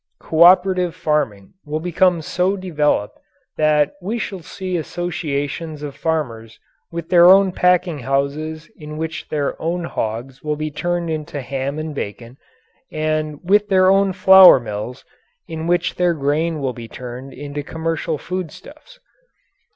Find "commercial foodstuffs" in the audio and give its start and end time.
17.61-18.99